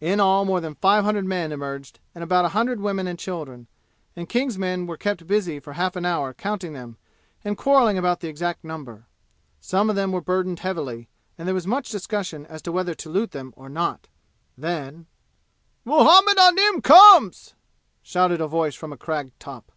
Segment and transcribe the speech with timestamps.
[0.00, 3.66] In all more than five hundred men emerged and about a hundred women and children,
[4.14, 6.98] and King's men were kept busy for half an hour counting them
[7.44, 9.06] and quarreling about the exact number.
[9.60, 13.10] Some of them were burdened heavily, and there was much discussion as to whether to
[13.10, 14.06] loot them or not.
[14.56, 15.06] Then:
[15.84, 17.54] "Muhammad Anim comes!"
[18.04, 19.72] shouted a voice from a crag top.